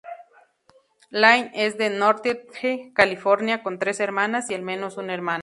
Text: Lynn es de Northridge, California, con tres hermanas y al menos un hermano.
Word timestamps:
Lynn 1.11 1.51
es 1.53 1.77
de 1.77 1.91
Northridge, 1.91 2.91
California, 2.95 3.61
con 3.61 3.77
tres 3.77 3.99
hermanas 3.99 4.49
y 4.49 4.55
al 4.55 4.63
menos 4.63 4.97
un 4.97 5.11
hermano. 5.11 5.39